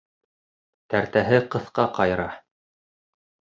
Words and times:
Тәртәһе 0.93 1.43
ҡыҫҡа 1.57 1.87
ҡайыра. 2.01 2.29